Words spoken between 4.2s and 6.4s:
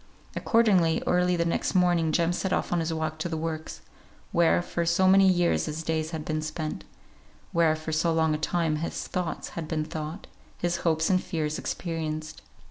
where for so many years his days had